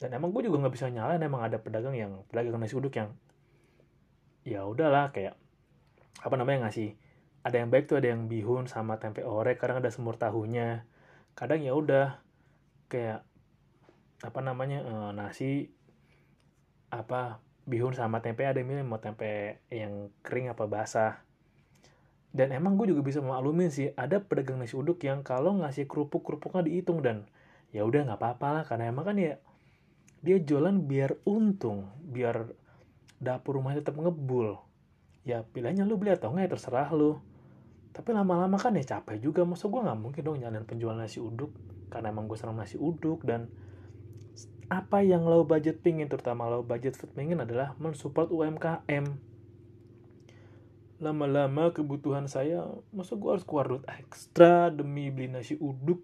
Dan 0.02 0.18
emang 0.18 0.34
gue 0.34 0.50
juga 0.50 0.66
nggak 0.66 0.74
bisa 0.74 0.90
nyalain 0.90 1.22
emang 1.22 1.46
ada 1.46 1.62
pedagang 1.62 1.94
yang 1.94 2.26
pedagang 2.26 2.58
nasi 2.58 2.74
uduk 2.74 2.98
yang 2.98 3.14
ya 4.42 4.66
udahlah 4.66 5.14
kayak 5.14 5.38
apa 6.20 6.34
namanya 6.34 6.68
ngasih 6.68 6.98
ada 7.46 7.56
yang 7.62 7.70
baik 7.70 7.86
tuh 7.86 8.02
ada 8.02 8.12
yang 8.12 8.26
bihun 8.26 8.66
sama 8.66 8.98
tempe 8.98 9.22
orek 9.22 9.62
kadang 9.62 9.78
ada 9.78 9.94
semur 9.94 10.18
tahunya. 10.18 10.82
Kadang 11.38 11.62
ya 11.62 11.72
udah 11.72 12.18
kayak 12.90 13.22
apa 14.26 14.40
namanya 14.42 14.82
uh, 14.82 15.10
nasi 15.14 15.70
apa 16.90 17.38
bihun 17.64 17.96
sama 17.96 18.20
tempe 18.20 18.44
ada 18.44 18.60
yang 18.60 18.68
milih 18.74 18.84
mau 18.84 19.00
tempe 19.00 19.62
yang 19.72 20.12
kering 20.20 20.52
apa 20.52 20.68
basah 20.68 21.23
dan 22.34 22.50
emang 22.50 22.74
gue 22.74 22.90
juga 22.90 23.06
bisa 23.06 23.22
maklumin 23.22 23.70
sih 23.70 23.94
ada 23.94 24.18
pedagang 24.18 24.58
nasi 24.58 24.74
uduk 24.74 24.98
yang 25.06 25.22
kalau 25.22 25.54
ngasih 25.62 25.86
kerupuk 25.86 26.26
kerupuknya 26.26 26.66
dihitung 26.66 26.98
dan 26.98 27.30
ya 27.70 27.86
udah 27.86 28.10
nggak 28.10 28.18
apa-apa 28.18 28.48
lah 28.50 28.62
karena 28.66 28.90
emang 28.90 29.06
kan 29.06 29.16
ya 29.16 29.38
dia 30.18 30.42
jualan 30.42 30.74
biar 30.82 31.14
untung 31.30 31.94
biar 32.02 32.50
dapur 33.22 33.56
rumahnya 33.56 33.80
tetap 33.80 33.96
ngebul. 33.96 34.60
Ya 35.24 35.40
pilihannya 35.44 35.88
lu 35.88 35.96
beli 35.96 36.12
atau 36.12 36.34
enggak 36.34 36.44
ya 36.44 36.50
terserah 36.58 36.90
lu. 36.92 37.16
Tapi 37.94 38.10
lama-lama 38.12 38.60
kan 38.60 38.76
ya 38.76 38.84
capek 38.84 39.22
juga 39.22 39.46
masa 39.48 39.70
gue 39.70 39.80
nggak 39.80 39.98
mungkin 40.00 40.22
dong 40.26 40.36
nyalain 40.42 40.66
penjual 40.66 40.92
nasi 40.98 41.22
uduk 41.22 41.54
karena 41.88 42.10
emang 42.10 42.28
gue 42.28 42.36
senang 42.36 42.58
nasi 42.60 42.76
uduk. 42.76 43.24
Dan 43.24 43.48
apa 44.68 45.00
yang 45.00 45.24
low 45.24 45.46
budget 45.46 45.80
pingin 45.80 46.10
terutama 46.10 46.50
low 46.50 46.66
budget 46.66 46.98
food 46.98 47.14
pingin 47.16 47.40
adalah 47.40 47.72
mensupport 47.80 48.28
UMKM 48.28 49.33
lama-lama 51.02 51.74
kebutuhan 51.74 52.30
saya 52.30 52.66
masa 52.94 53.18
gue 53.18 53.30
harus 53.30 53.46
keluar 53.46 53.66
duit 53.66 53.84
ekstra 53.86 54.70
demi 54.70 55.10
beli 55.10 55.30
nasi 55.30 55.58
uduk? 55.58 56.02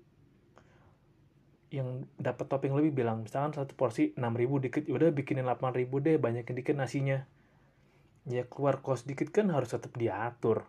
Yang 1.71 2.11
dapat 2.19 2.47
topping 2.51 2.75
lebih 2.75 3.03
bilang 3.05 3.23
misalkan 3.23 3.55
satu 3.55 3.79
porsi 3.79 4.11
6000 4.19 4.65
dikit 4.67 4.83
ya 4.87 4.95
udah 4.99 5.11
bikinin 5.15 5.47
8000 5.47 5.87
deh 5.87 6.17
banyakin 6.19 6.55
dikit 6.59 6.75
nasinya. 6.75 7.19
Ya 8.27 8.43
keluar 8.47 8.83
kos 8.83 9.07
dikit 9.07 9.31
kan 9.31 9.51
harus 9.55 9.71
tetap 9.71 9.95
diatur. 9.95 10.67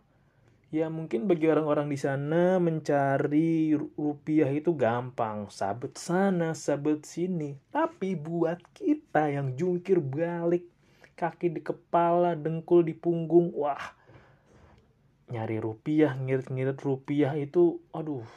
Ya 0.72 0.88
mungkin 0.88 1.28
bagi 1.28 1.52
orang-orang 1.52 1.92
di 1.92 2.00
sana 2.00 2.56
mencari 2.62 3.76
rupiah 3.76 4.48
itu 4.48 4.72
gampang. 4.72 5.52
Sabet 5.52 6.00
sana 6.00 6.56
sabet 6.56 7.04
sini. 7.04 7.60
Tapi 7.76 8.16
buat 8.16 8.62
kita 8.72 9.36
yang 9.36 9.60
jungkir 9.60 10.00
balik 10.00 10.64
kaki 11.22 11.54
di 11.54 11.62
kepala 11.62 12.34
dengkul 12.34 12.82
di 12.82 12.98
punggung 12.98 13.54
wah 13.54 13.94
nyari 15.32 15.58
rupiah 15.64 16.14
ngirit-ngirit 16.20 16.78
rupiah 16.84 17.34
itu 17.40 17.80
aduh. 17.96 18.28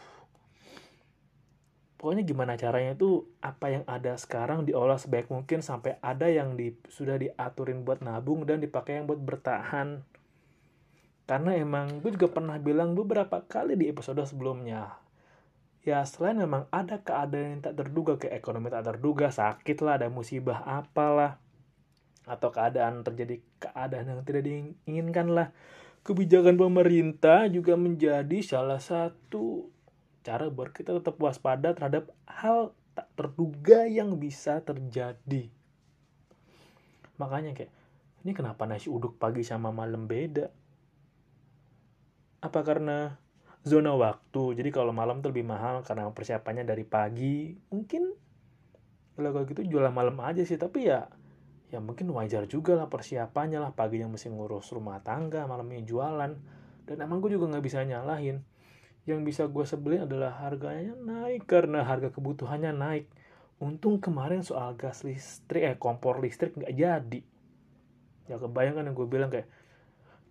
Pokoknya 1.98 2.22
gimana 2.22 2.54
caranya 2.54 2.94
itu 2.94 3.26
apa 3.40 3.66
yang 3.72 3.84
ada 3.88 4.14
sekarang 4.14 4.68
diolah 4.68 5.00
sebaik 5.00 5.32
mungkin 5.32 5.64
sampai 5.64 5.96
ada 6.04 6.28
yang 6.28 6.54
di, 6.54 6.76
sudah 6.92 7.16
diaturin 7.16 7.82
buat 7.82 8.04
nabung 8.04 8.44
dan 8.44 8.60
dipakai 8.60 9.00
yang 9.00 9.08
buat 9.08 9.18
bertahan. 9.18 10.04
Karena 11.24 11.56
emang 11.56 12.04
gue 12.04 12.12
juga 12.12 12.28
pernah 12.28 12.60
bilang 12.60 12.92
beberapa 12.92 13.40
kali 13.48 13.80
di 13.80 13.88
episode 13.88 14.20
sebelumnya. 14.28 15.00
Ya 15.80 16.04
selain 16.04 16.36
memang 16.36 16.68
ada 16.68 17.00
keadaan 17.00 17.60
yang 17.60 17.62
tak 17.64 17.76
terduga 17.80 18.20
ke 18.20 18.28
ekonomi 18.32 18.72
tak 18.72 18.88
terduga 18.88 19.28
sakit 19.32 19.84
lah 19.84 20.00
ada 20.00 20.08
musibah 20.08 20.64
apalah 20.64 21.40
atau 22.24 22.48
keadaan 22.48 23.04
terjadi 23.04 23.40
keadaan 23.60 24.08
yang 24.08 24.20
tidak 24.24 24.44
diinginkan 24.48 25.28
lah 25.28 25.52
kebijakan 26.04 26.60
pemerintah 26.60 27.48
juga 27.48 27.80
menjadi 27.80 28.44
salah 28.44 28.78
satu 28.78 29.72
cara 30.20 30.52
buat 30.52 30.72
kita 30.76 31.00
tetap 31.00 31.16
waspada 31.16 31.72
terhadap 31.72 32.12
hal 32.28 32.76
tak 32.92 33.08
terduga 33.16 33.88
yang 33.88 34.20
bisa 34.20 34.60
terjadi. 34.60 35.48
Makanya 37.16 37.56
kayak, 37.56 37.72
ini 38.22 38.32
kenapa 38.36 38.68
nasi 38.68 38.92
uduk 38.92 39.16
pagi 39.16 39.40
sama 39.42 39.72
malam 39.72 40.04
beda? 40.04 40.52
Apa 42.44 42.60
karena 42.60 43.16
zona 43.64 43.96
waktu? 43.96 44.60
Jadi 44.60 44.68
kalau 44.68 44.92
malam 44.92 45.24
tuh 45.24 45.32
lebih 45.32 45.48
mahal 45.48 45.80
karena 45.82 46.04
persiapannya 46.12 46.68
dari 46.68 46.84
pagi. 46.84 47.56
Mungkin 47.72 48.02
kalau 49.16 49.46
gitu 49.46 49.62
jualan 49.64 49.94
malam 49.94 50.20
aja 50.20 50.44
sih, 50.44 50.60
tapi 50.60 50.90
ya 50.90 51.08
ya 51.72 51.80
mungkin 51.80 52.10
wajar 52.12 52.44
juga 52.48 52.76
lah 52.76 52.88
persiapannya 52.88 53.58
lah 53.60 53.72
paginya 53.72 54.10
mesti 54.10 54.30
ngurus 54.30 54.72
rumah 54.72 55.00
tangga 55.00 55.48
malamnya 55.48 55.84
jualan. 55.84 56.32
Dan 56.84 56.96
emang 57.00 57.24
gue 57.24 57.32
juga 57.32 57.48
nggak 57.48 57.64
bisa 57.64 57.80
nyalahin. 57.84 58.44
Yang 59.04 59.20
bisa 59.24 59.42
gue 59.48 59.64
sebelin 59.64 60.04
adalah 60.04 60.36
harganya 60.44 60.96
naik 60.96 61.48
karena 61.48 61.84
harga 61.84 62.12
kebutuhannya 62.12 62.72
naik. 62.76 63.04
Untung 63.60 64.00
kemarin 64.00 64.44
soal 64.44 64.76
gas 64.76 65.04
listrik 65.04 65.64
eh 65.64 65.76
kompor 65.80 66.20
listrik 66.20 66.56
nggak 66.56 66.74
jadi. 66.76 67.20
Ya 68.28 68.36
kebayangkan 68.40 68.88
yang 68.88 68.96
gue 68.96 69.08
bilang 69.08 69.30
kayak 69.32 69.48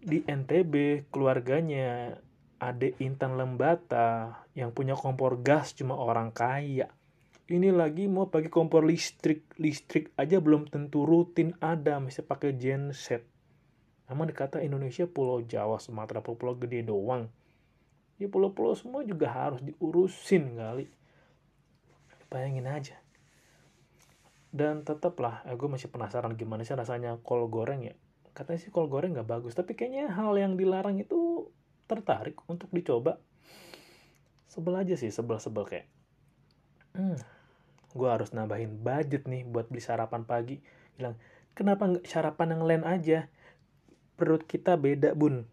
di 0.03 0.19
NTB 0.27 1.07
keluarganya 1.09 2.19
adik 2.59 2.99
Intan 2.99 3.39
Lembata 3.39 4.43
yang 4.55 4.75
punya 4.75 4.95
kompor 4.95 5.39
gas 5.43 5.75
cuma 5.75 5.95
orang 5.99 6.31
kaya 6.31 6.91
ini 7.53 7.69
lagi 7.69 8.09
mau 8.09 8.33
pakai 8.33 8.49
kompor 8.49 8.81
listrik. 8.81 9.45
Listrik 9.61 10.09
aja 10.17 10.41
belum 10.41 10.65
tentu 10.73 11.05
rutin 11.05 11.53
ada 11.61 12.01
mesti 12.01 12.25
pakai 12.25 12.57
genset. 12.57 13.21
Namun 14.09 14.33
dikata 14.33 14.57
Indonesia 14.65 15.05
pulau 15.05 15.45
Jawa 15.45 15.77
Sumatera 15.77 16.25
pulau 16.25 16.57
gede 16.57 16.81
doang. 16.81 17.29
Ya 18.17 18.25
pulau-pulau 18.25 18.73
semua 18.73 19.05
juga 19.05 19.29
harus 19.29 19.61
diurusin 19.61 20.57
kali. 20.57 20.89
Bayangin 22.33 22.65
aja. 22.65 22.97
Dan 24.49 24.81
tetaplah 24.81 25.45
eh, 25.45 25.53
gue 25.53 25.69
masih 25.69 25.93
penasaran 25.93 26.33
gimana 26.33 26.65
sih 26.65 26.73
rasanya 26.73 27.21
kol 27.21 27.45
goreng 27.53 27.85
ya. 27.85 27.93
Katanya 28.33 28.59
sih 28.65 28.73
kol 28.73 28.89
goreng 28.89 29.13
nggak 29.13 29.29
bagus 29.29 29.53
tapi 29.53 29.77
kayaknya 29.77 30.09
hal 30.09 30.33
yang 30.33 30.57
dilarang 30.57 30.97
itu 30.97 31.53
tertarik 31.85 32.33
untuk 32.49 32.73
dicoba. 32.73 33.21
Sebel 34.49 34.73
aja 34.73 34.97
sih 34.97 35.09
sebel-sebel 35.09 35.65
kayak 35.65 35.87
hmm, 36.93 37.17
gue 37.93 38.09
harus 38.09 38.33
nambahin 38.33 38.81
budget 38.81 39.29
nih 39.29 39.45
buat 39.45 39.69
beli 39.69 39.81
sarapan 39.81 40.25
pagi. 40.25 40.57
Bilang 40.97 41.15
kenapa 41.53 41.85
nggak 41.85 42.05
sarapan 42.09 42.57
yang 42.57 42.63
lain 42.65 42.83
aja? 42.83 43.29
Perut 44.17 44.43
kita 44.49 44.75
beda 44.77 45.13
bun. 45.13 45.45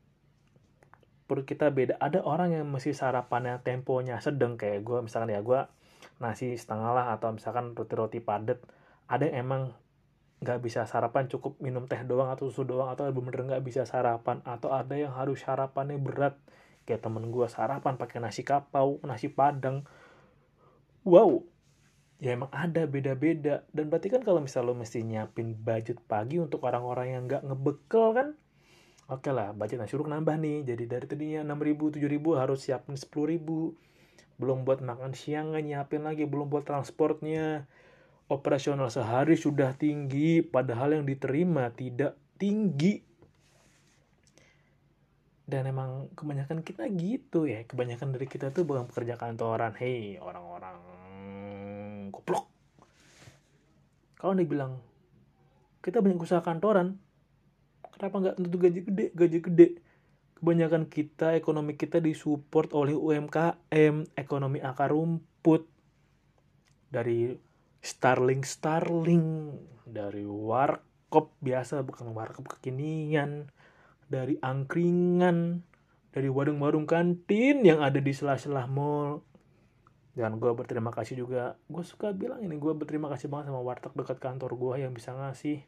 Perut 1.29 1.47
kita 1.47 1.69
beda. 1.71 2.01
Ada 2.01 2.25
orang 2.25 2.57
yang 2.57 2.67
masih 2.67 2.97
sarapannya 2.97 3.61
temponya 3.61 4.19
sedang 4.25 4.57
kayak 4.57 4.83
gue 4.83 4.99
misalkan 5.05 5.31
ya 5.37 5.41
gue 5.45 5.61
nasi 6.21 6.57
setengah 6.57 6.91
lah 6.97 7.07
atau 7.15 7.37
misalkan 7.37 7.77
roti-roti 7.77 8.25
padat. 8.25 8.59
Ada 9.07 9.29
yang 9.31 9.47
emang 9.47 9.63
nggak 10.41 10.65
bisa 10.65 10.89
sarapan 10.89 11.29
cukup 11.29 11.61
minum 11.61 11.85
teh 11.85 12.01
doang 12.09 12.33
atau 12.33 12.49
susu 12.49 12.65
doang 12.65 12.89
atau 12.89 13.05
bener-bener 13.13 13.57
nggak 13.57 13.65
bisa 13.65 13.85
sarapan. 13.85 14.41
Atau 14.49 14.73
ada 14.73 14.97
yang 14.97 15.13
harus 15.13 15.45
sarapannya 15.45 16.01
berat. 16.01 16.41
Kayak 16.89 17.05
temen 17.05 17.29
gue 17.29 17.47
sarapan 17.47 18.01
pakai 18.01 18.19
nasi 18.25 18.41
kapau 18.41 18.97
nasi 19.05 19.29
padang. 19.29 19.85
Wow 21.05 21.60
ya 22.21 22.37
emang 22.37 22.53
ada 22.53 22.85
beda-beda. 22.85 23.65
Dan 23.73 23.89
berarti 23.89 24.13
kan 24.13 24.21
kalau 24.21 24.45
misal 24.45 24.69
lo 24.69 24.77
mesti 24.77 25.01
nyiapin 25.01 25.57
budget 25.57 25.99
pagi 26.05 26.37
untuk 26.37 26.63
orang-orang 26.69 27.17
yang 27.17 27.23
nggak 27.27 27.43
ngebekel 27.49 28.07
kan 28.13 28.29
oke 29.11 29.27
okay 29.27 29.33
lah 29.35 29.51
budget 29.57 29.83
uduk 29.91 30.07
nambah 30.07 30.37
nih. 30.39 30.63
Jadi 30.69 30.85
dari 30.87 31.07
tadinya 31.09 31.41
6 31.43 31.67
ribu 31.67 31.91
7 31.91 32.05
ribu 32.07 32.37
harus 32.37 32.63
siapin 32.69 32.95
10 32.95 33.09
ribu. 33.27 33.75
Belum 34.37 34.63
buat 34.65 34.85
makan 34.85 35.17
siang 35.17 35.57
nyiapin 35.57 36.07
lagi 36.07 36.29
belum 36.29 36.53
buat 36.53 36.69
transportnya. 36.69 37.67
Operasional 38.31 38.95
sehari 38.95 39.35
sudah 39.35 39.75
tinggi 39.75 40.39
padahal 40.45 40.95
yang 41.01 41.05
diterima 41.09 41.75
tidak 41.75 42.15
tinggi. 42.39 43.03
Dan 45.51 45.67
emang 45.67 46.15
kebanyakan 46.15 46.63
kita 46.63 46.87
gitu 46.95 47.51
ya. 47.51 47.67
Kebanyakan 47.67 48.15
dari 48.15 48.31
kita 48.31 48.55
tuh 48.55 48.63
bukan 48.63 48.87
pekerja 48.87 49.19
kantoran. 49.19 49.75
Hei 49.75 50.15
orang-orang 50.23 50.79
goblok 52.11 52.51
kalau 54.21 54.37
anda 54.37 54.45
bilang 54.45 54.85
kita 55.81 56.05
banyak 56.05 56.21
usaha 56.21 56.45
kantoran 56.45 57.01
kenapa 58.01 58.17
nggak 58.17 58.37
tentu 58.41 58.57
gaji 58.57 58.81
gede? 58.85 59.07
Gaji 59.13 59.39
gede. 59.45 59.69
Kebanyakan 60.41 60.89
kita 60.89 61.37
ekonomi 61.37 61.77
kita 61.77 62.01
disupport 62.01 62.73
oleh 62.73 62.97
UMKM 62.97 64.17
ekonomi 64.17 64.65
akar 64.65 64.93
rumput. 64.93 65.69
Dari 66.91 67.37
Starling 67.81 68.43
Starling 68.45 69.29
dari 69.85 70.25
warkop 70.25 71.37
biasa 71.45 71.85
bukan 71.85 72.17
warkop 72.17 72.49
kekinian. 72.57 73.53
Dari 74.09 74.41
angkringan 74.41 75.61
dari 76.11 76.27
warung-warung 76.27 76.91
kantin 76.91 77.63
yang 77.63 77.85
ada 77.85 78.03
di 78.03 78.11
sela-sela 78.11 78.67
mall 78.67 79.23
dan 80.19 80.43
gue 80.43 80.51
berterima 80.51 80.91
kasih 80.91 81.23
juga. 81.23 81.55
Gue 81.71 81.87
suka 81.87 82.11
bilang 82.11 82.43
ini 82.43 82.59
gue 82.59 82.73
berterima 82.75 83.07
kasih 83.13 83.31
banget 83.31 83.55
sama 83.55 83.63
warteg 83.63 83.95
dekat 83.95 84.19
kantor 84.19 84.59
gue 84.59 84.75
yang 84.83 84.93
bisa 84.95 85.15
ngasih 85.15 85.63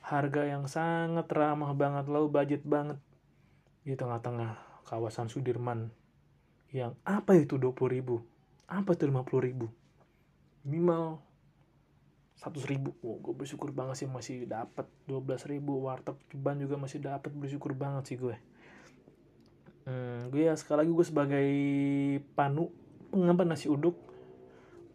harga 0.00 0.42
yang 0.46 0.64
sangat 0.70 1.26
ramah 1.28 1.76
banget 1.76 2.08
low 2.08 2.30
budget 2.32 2.64
banget. 2.64 2.96
Di 3.84 3.94
tengah-tengah 3.94 4.82
kawasan 4.88 5.28
Sudirman 5.28 5.92
yang 6.72 6.96
apa 7.04 7.36
itu 7.36 7.60
20 7.60 7.76
ribu? 7.90 8.24
Apa 8.66 8.96
itu 8.98 9.06
50 9.06 9.46
ribu? 9.46 9.66
Minimal 10.66 11.22
100 12.42 12.70
ribu. 12.70 12.96
Oh, 13.04 13.20
gue 13.22 13.32
bersyukur 13.32 13.70
banget 13.70 14.04
sih 14.04 14.08
masih 14.08 14.48
dapat 14.48 14.88
12 15.06 15.46
ribu. 15.52 15.84
Warteg 15.84 16.18
ceban 16.32 16.58
juga 16.58 16.80
masih 16.80 16.98
dapat 16.98 17.30
bersyukur 17.30 17.76
banget 17.76 18.10
sih 18.10 18.18
gue. 18.18 18.36
Hmm, 19.86 20.34
gue 20.34 20.50
ya 20.50 20.54
sekali 20.58 20.82
lagi 20.82 20.90
gue 20.90 21.06
sebagai 21.06 21.48
panu 22.34 22.74
pengambat 23.10 23.46
nasi 23.48 23.70
uduk. 23.70 23.96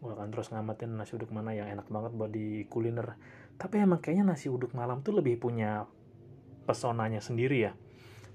Gue 0.02 0.10
akan 0.12 0.34
terus 0.34 0.50
ngamatin 0.50 0.98
nasi 0.98 1.14
uduk 1.14 1.30
mana 1.30 1.54
yang 1.54 1.70
enak 1.70 1.86
banget 1.88 2.12
buat 2.14 2.30
di 2.30 2.66
kuliner. 2.66 3.16
Tapi 3.56 3.82
emang 3.82 4.02
kayaknya 4.02 4.34
nasi 4.34 4.50
uduk 4.50 4.74
malam 4.74 5.00
tuh 5.06 5.16
lebih 5.18 5.38
punya 5.38 5.86
pesonanya 6.66 7.22
sendiri 7.22 7.70
ya. 7.70 7.72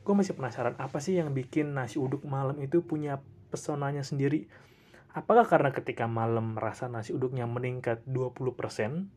Gue 0.01 0.13
masih 0.15 0.35
penasaran 0.39 0.79
apa 0.79 1.03
sih 1.03 1.19
yang 1.19 1.35
bikin 1.35 1.75
nasi 1.75 1.99
uduk 1.99 2.23
malam 2.23 2.55
itu 2.63 2.83
punya 2.83 3.19
pesonanya 3.51 4.01
sendiri? 4.07 4.47
Apakah 5.11 5.49
karena 5.49 5.73
ketika 5.75 6.05
malam 6.05 6.55
rasa 6.55 6.87
nasi 6.87 7.11
uduknya 7.11 7.49
meningkat 7.49 8.05
20% 8.05 9.09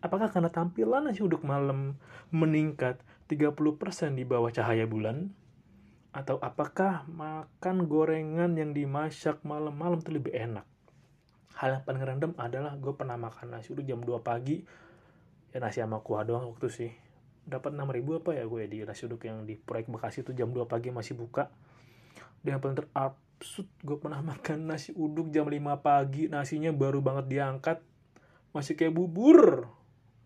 apakah 0.00 0.32
karena 0.32 0.48
tampilan 0.48 1.08
nasi 1.08 1.20
uduk 1.20 1.44
malam 1.44 2.00
meningkat 2.32 3.00
30% 3.28 4.16
di 4.16 4.24
bawah 4.24 4.48
cahaya 4.50 4.88
bulan 4.88 5.30
atau 6.10 6.42
apakah 6.42 7.06
makan 7.06 7.86
gorengan 7.86 8.58
yang 8.58 8.74
dimasak 8.74 9.38
malam-malam 9.46 10.02
itu 10.02 10.10
lebih 10.10 10.34
enak? 10.34 10.66
Hal 11.54 11.78
yang 11.78 11.84
paling 11.86 12.02
random 12.02 12.32
adalah 12.34 12.74
gue 12.74 12.90
pernah 12.98 13.14
makan 13.14 13.54
nasi 13.54 13.70
uduk 13.70 13.86
jam 13.86 14.02
2 14.02 14.18
pagi. 14.18 14.58
Ya 15.54 15.62
nasi 15.62 15.78
sama 15.78 16.02
kuah 16.02 16.26
doang 16.26 16.50
waktu 16.50 16.66
sih. 16.66 16.92
Dapat 17.46 17.78
6 17.78 17.94
ribu 17.94 18.18
apa 18.18 18.34
ya 18.34 18.42
gue 18.42 18.66
di 18.66 18.82
nasi 18.82 19.06
uduk 19.06 19.22
yang 19.28 19.46
di 19.46 19.54
proyek 19.54 19.86
Bekasi 19.86 20.26
itu 20.26 20.34
jam 20.34 20.50
2 20.50 20.66
pagi 20.66 20.90
masih 20.90 21.14
buka. 21.14 21.46
Dan 22.42 22.58
yang 22.58 22.62
paling 22.64 22.78
terabsurd 22.82 23.70
gue 23.86 23.96
pernah 24.02 24.18
makan 24.34 24.66
nasi 24.66 24.90
uduk 24.90 25.30
jam 25.30 25.46
5 25.46 25.62
pagi 25.78 26.26
nasinya 26.26 26.74
baru 26.74 26.98
banget 26.98 27.30
diangkat 27.30 27.78
masih 28.50 28.74
kayak 28.74 28.98
bubur. 28.98 29.70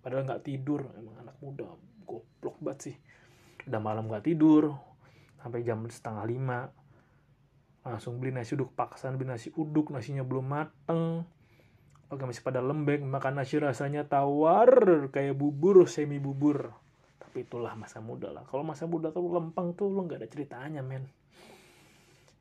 Padahal 0.00 0.25
nggak 0.25 0.49
tidur 0.49 0.88
emang 0.97 1.21
anak 1.21 1.37
muda 1.45 1.69
goblok 2.09 2.57
banget 2.64 2.81
sih. 2.81 2.97
Udah 3.69 3.81
malam 3.85 4.09
nggak 4.09 4.33
tidur 4.33 4.93
sampai 5.44 5.60
jam 5.60 5.84
setengah 5.84 6.24
lima. 6.24 6.72
Langsung 7.84 8.16
beli 8.16 8.32
nasi 8.32 8.56
uduk 8.56 8.72
paksan 8.72 9.20
beli 9.20 9.28
nasi 9.28 9.52
uduk 9.52 9.92
nasinya 9.92 10.24
belum 10.24 10.48
mateng. 10.48 11.28
Oke 12.08 12.24
masih 12.24 12.40
pada 12.40 12.64
lembek 12.64 13.04
makan 13.04 13.44
nasi 13.44 13.60
rasanya 13.60 14.08
tawar 14.08 14.72
kayak 15.12 15.36
bubur 15.36 15.84
semi 15.84 16.16
bubur 16.16 16.72
tapi 17.20 17.44
itulah 17.44 17.76
masa 17.76 18.00
muda 18.00 18.32
lah. 18.32 18.48
Kalau 18.48 18.64
masa 18.64 18.88
muda 18.88 19.12
tuh 19.12 19.28
lempeng 19.28 19.76
tuh 19.76 19.92
lo 19.92 20.08
nggak 20.08 20.24
ada 20.24 20.28
ceritanya 20.32 20.80
men. 20.80 21.04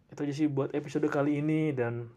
Itu 0.07 0.23
aja 0.23 0.31
sih 0.31 0.47
buat 0.47 0.71
episode 0.71 1.11
kali 1.11 1.43
ini 1.43 1.75
dan 1.75 2.07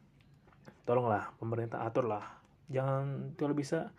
tolonglah 0.86 1.34
pemerintah 1.42 1.82
atur 1.82 2.06
lah 2.06 2.22
jangan 2.70 3.34
kalau 3.34 3.54
bisa 3.54 3.90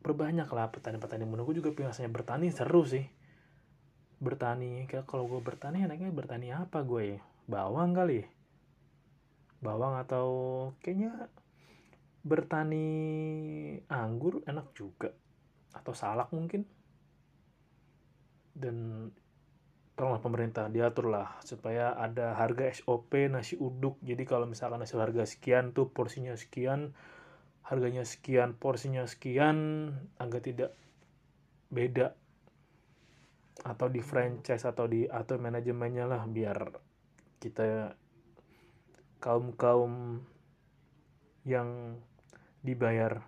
perbanyak 0.00 0.48
lah 0.48 0.72
petani-petani 0.72 1.28
menunggu 1.28 1.52
juga 1.52 1.72
biasanya 1.76 2.08
bertani 2.08 2.48
seru 2.48 2.88
sih 2.88 3.04
bertani. 4.20 4.84
Kalau 4.86 5.26
gue 5.26 5.40
bertani 5.40 5.82
enaknya 5.88 6.12
bertani 6.12 6.52
apa 6.52 6.84
gue 6.84 7.16
ya? 7.16 7.20
Bawang 7.48 7.96
kali. 7.96 8.22
Bawang 9.64 9.96
atau 9.98 10.26
kayaknya 10.84 11.28
bertani 12.22 12.86
anggur 13.88 14.44
enak 14.44 14.70
juga. 14.76 15.10
Atau 15.72 15.96
salak 15.96 16.30
mungkin. 16.30 16.68
Dan 18.52 19.08
tolonglah 19.96 20.24
pemerintah 20.24 20.68
diatur 20.72 21.12
lah 21.12 21.36
supaya 21.44 21.96
ada 21.96 22.36
harga 22.36 22.68
SOP 22.72 23.28
nasi 23.32 23.56
uduk. 23.56 24.00
Jadi 24.04 24.24
kalau 24.28 24.44
misalkan 24.44 24.80
nasi 24.84 24.96
harga 25.00 25.24
sekian 25.24 25.72
tuh 25.72 25.92
porsinya 25.92 26.36
sekian 26.36 26.92
harganya 27.70 28.02
sekian 28.02 28.56
porsinya 28.58 29.06
sekian 29.06 29.92
agar 30.18 30.42
tidak 30.42 30.70
beda 31.70 32.18
atau 33.60 33.86
di 33.92 34.00
franchise 34.00 34.64
atau 34.64 34.88
di 34.88 35.04
atau 35.04 35.36
manajemennya 35.36 36.08
lah 36.08 36.24
biar 36.24 36.58
kita 37.40 37.92
kaum 39.20 39.52
kaum 39.52 40.24
yang 41.44 42.00
dibayar 42.64 43.24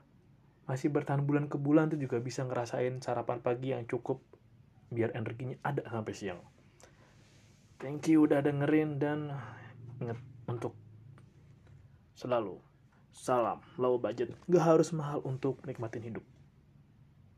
masih 0.69 0.89
bertahan 0.89 1.25
bulan 1.27 1.51
ke 1.51 1.61
bulan 1.61 1.93
tuh 1.93 2.01
juga 2.01 2.23
bisa 2.23 2.47
ngerasain 2.47 3.03
sarapan 3.05 3.45
pagi 3.45 3.77
yang 3.77 3.85
cukup 3.85 4.23
biar 4.93 5.17
energinya 5.17 5.57
ada 5.65 5.85
sampai 5.89 6.15
siang. 6.15 6.41
Thank 7.81 8.13
you 8.13 8.29
udah 8.29 8.45
dengerin 8.45 9.01
dan 9.03 9.35
inget 9.99 10.21
untuk 10.47 10.77
selalu 12.15 12.61
salam 13.13 13.59
low 13.77 13.99
budget 13.99 14.33
gak 14.47 14.65
harus 14.65 14.95
mahal 14.95 15.19
untuk 15.27 15.59
nikmatin 15.67 16.07
hidup. 16.07 16.25